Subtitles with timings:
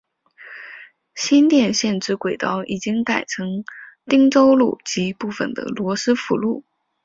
[1.13, 3.63] 新店线之轨道已经改成
[4.07, 6.63] 汀州路及部分的罗斯福路。